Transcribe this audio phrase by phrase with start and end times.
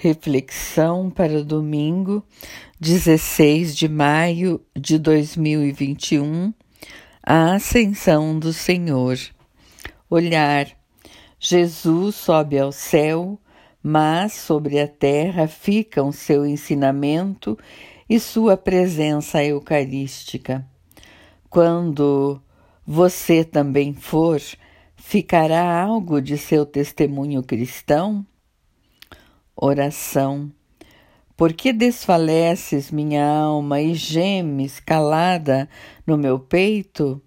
[0.00, 2.22] Reflexão para domingo,
[2.78, 6.54] 16 de maio de 2021,
[7.20, 9.18] a ascensão do Senhor.
[10.08, 10.68] Olhar.
[11.40, 13.40] Jesus sobe ao céu,
[13.82, 17.58] mas sobre a terra ficam seu ensinamento
[18.08, 20.64] e sua presença eucarística.
[21.50, 22.40] Quando
[22.86, 24.40] você também for,
[24.96, 28.24] ficará algo de seu testemunho cristão?
[29.60, 30.52] Oração.
[31.36, 35.68] Por que desfaleces minha alma e gemes calada
[36.06, 37.20] no meu peito?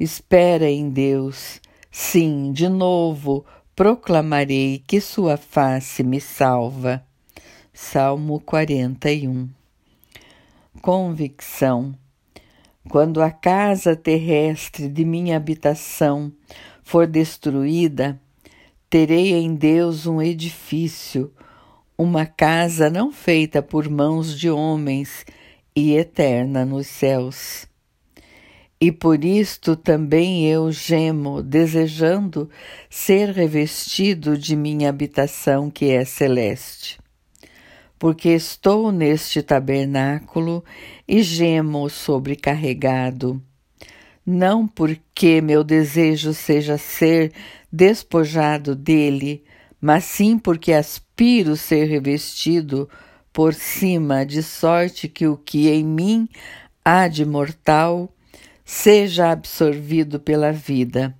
[0.00, 1.60] Espera em Deus.
[1.90, 3.44] Sim, de novo
[3.76, 7.04] proclamarei que sua face me salva.
[7.70, 9.50] Salmo 41.
[10.80, 11.94] Convicção.
[12.88, 16.32] Quando a casa terrestre de minha habitação
[16.82, 18.18] for destruída,
[18.92, 21.32] terei em Deus um edifício
[21.96, 25.24] uma casa não feita por mãos de homens
[25.74, 27.66] e eterna nos céus.
[28.78, 32.50] E por isto também eu gemo, desejando
[32.90, 37.00] ser revestido de minha habitação que é celeste.
[37.98, 40.62] Porque estou neste tabernáculo
[41.08, 43.42] e gemo sobrecarregado,
[44.24, 47.32] não porque meu desejo seja ser
[47.70, 49.44] despojado dele,
[49.80, 52.88] mas sim porque aspiro ser revestido
[53.32, 56.28] por cima, de sorte que o que em mim
[56.84, 58.12] há de mortal
[58.64, 61.16] seja absorvido pela vida.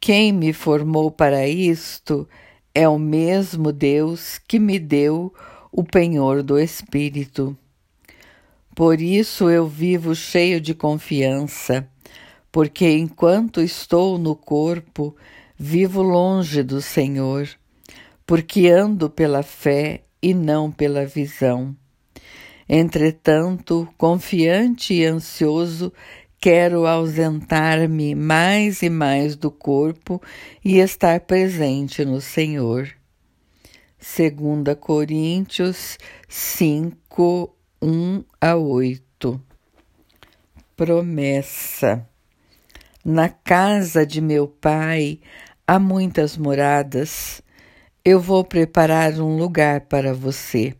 [0.00, 2.28] Quem me formou para isto
[2.74, 5.32] é o mesmo Deus que me deu
[5.72, 7.56] o penhor do Espírito.
[8.76, 11.88] Por isso eu vivo cheio de confiança,
[12.52, 15.16] porque enquanto estou no corpo,
[15.58, 17.48] Vivo longe do Senhor,
[18.26, 21.74] porque ando pela fé e não pela visão.
[22.68, 25.90] Entretanto, confiante e ansioso,
[26.38, 30.20] quero ausentar-me mais e mais do corpo
[30.62, 32.94] e estar presente no Senhor.
[33.98, 35.96] 2 Coríntios
[36.28, 39.38] 5, 1 a 8
[40.74, 42.08] Promessa
[43.04, 45.20] Na casa de meu Pai
[45.66, 47.42] Há muitas moradas.
[48.02, 50.74] Eu vou preparar um lugar para você.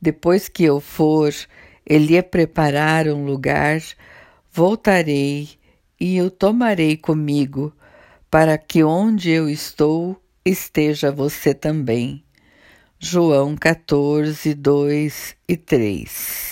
[0.00, 1.34] Depois que eu for,
[1.84, 3.82] ele preparar um lugar,
[4.50, 5.50] voltarei
[6.00, 7.70] e o tomarei comigo,
[8.30, 12.24] para que onde eu estou esteja você também.
[13.06, 16.43] João 14, 2 e 3